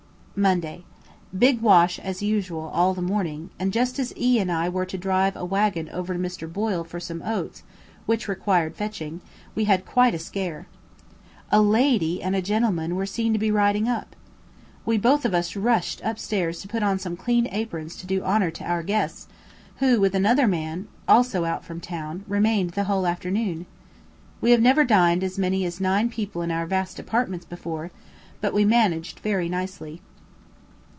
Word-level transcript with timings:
Monday. 0.33 0.83
Big 1.37 1.61
wash 1.61 1.99
as 1.99 2.23
usual 2.23 2.71
all 2.73 2.95
the 2.95 3.01
morning, 3.01 3.51
and 3.59 3.71
just 3.71 3.99
as 3.99 4.11
E 4.17 4.39
and 4.39 4.51
I 4.51 4.69
were 4.69 4.87
to 4.87 4.97
drive 4.97 5.35
a 5.35 5.45
waggon 5.45 5.87
over 5.89 6.13
to 6.15 6.19
Mr. 6.19 6.51
Boyle 6.51 6.83
for 6.83 6.99
some 6.99 7.21
oats 7.21 7.61
which 8.07 8.27
required 8.27 8.75
fetching, 8.75 9.21
we 9.53 9.65
had 9.65 9.85
quite 9.85 10.15
a 10.15 10.17
scare. 10.17 10.65
A 11.51 11.61
lady 11.61 12.23
and 12.23 12.43
gentleman 12.43 12.95
were 12.95 13.05
seen 13.05 13.33
to 13.33 13.39
be 13.39 13.51
riding 13.51 13.87
up. 13.87 14.15
We 14.83 14.97
both 14.97 15.25
of 15.25 15.35
us 15.35 15.55
rushed 15.55 16.03
up 16.03 16.17
stairs 16.17 16.59
to 16.61 16.67
put 16.67 16.81
on 16.81 16.97
some 16.97 17.17
clean 17.17 17.47
aprons 17.51 17.95
to 17.97 18.07
do 18.07 18.23
honour 18.23 18.49
to 18.51 18.63
our 18.63 18.81
guests, 18.81 19.27
who, 19.75 19.99
with 19.99 20.15
another 20.15 20.47
man, 20.47 20.87
also 21.07 21.45
out 21.45 21.63
from 21.63 21.81
town, 21.81 22.23
remained 22.27 22.71
the 22.71 22.85
whole 22.85 23.05
afternoon. 23.05 23.67
We 24.39 24.49
have 24.51 24.61
never 24.61 24.85
dined 24.85 25.23
as 25.23 25.37
many 25.37 25.65
as 25.65 25.79
nine 25.79 26.09
people 26.09 26.41
in 26.41 26.49
our 26.49 26.65
vast 26.65 26.97
apartments 26.97 27.45
before, 27.45 27.91
but 28.39 28.55
we 28.55 28.65
managed 28.65 29.19
very 29.19 29.47
nicely. 29.49 30.01